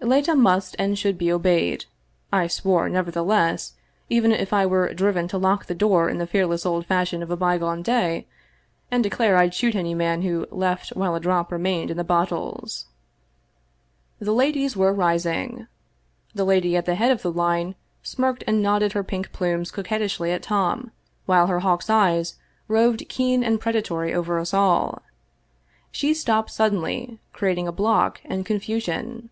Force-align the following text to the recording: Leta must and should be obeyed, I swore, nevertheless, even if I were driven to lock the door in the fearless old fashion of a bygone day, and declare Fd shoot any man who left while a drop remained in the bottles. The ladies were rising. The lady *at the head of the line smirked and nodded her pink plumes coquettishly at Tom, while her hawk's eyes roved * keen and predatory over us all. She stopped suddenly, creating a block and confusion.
Leta 0.00 0.34
must 0.34 0.74
and 0.78 0.98
should 0.98 1.18
be 1.18 1.30
obeyed, 1.30 1.84
I 2.32 2.46
swore, 2.46 2.88
nevertheless, 2.88 3.74
even 4.08 4.32
if 4.32 4.54
I 4.54 4.64
were 4.64 4.94
driven 4.94 5.28
to 5.28 5.36
lock 5.36 5.66
the 5.66 5.74
door 5.74 6.08
in 6.08 6.16
the 6.16 6.26
fearless 6.26 6.64
old 6.64 6.86
fashion 6.86 7.22
of 7.22 7.30
a 7.30 7.36
bygone 7.36 7.82
day, 7.82 8.26
and 8.90 9.02
declare 9.02 9.36
Fd 9.36 9.52
shoot 9.52 9.74
any 9.74 9.92
man 9.94 10.22
who 10.22 10.46
left 10.50 10.90
while 10.90 11.14
a 11.14 11.20
drop 11.20 11.52
remained 11.52 11.90
in 11.90 11.98
the 11.98 12.04
bottles. 12.04 12.86
The 14.18 14.32
ladies 14.32 14.74
were 14.78 14.94
rising. 14.94 15.66
The 16.32 16.44
lady 16.44 16.74
*at 16.74 16.86
the 16.86 16.94
head 16.94 17.10
of 17.10 17.20
the 17.20 17.32
line 17.32 17.74
smirked 18.02 18.42
and 18.46 18.62
nodded 18.62 18.92
her 18.92 19.04
pink 19.04 19.30
plumes 19.32 19.70
coquettishly 19.70 20.32
at 20.32 20.42
Tom, 20.44 20.90
while 21.26 21.48
her 21.48 21.60
hawk's 21.60 21.90
eyes 21.90 22.36
roved 22.66 23.06
* 23.08 23.08
keen 23.10 23.44
and 23.44 23.60
predatory 23.60 24.14
over 24.14 24.38
us 24.38 24.54
all. 24.54 25.02
She 25.90 26.14
stopped 26.14 26.50
suddenly, 26.52 27.18
creating 27.34 27.68
a 27.68 27.72
block 27.72 28.22
and 28.24 28.46
confusion. 28.46 29.28